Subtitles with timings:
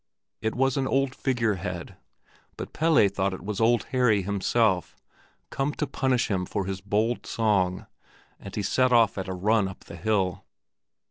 [0.41, 1.95] It was an old figure head,
[2.57, 4.95] but Pelle thought it was Old Harry himself,
[5.51, 7.85] come to punish him for his bold song,
[8.39, 10.43] and he set off at a run up the hill.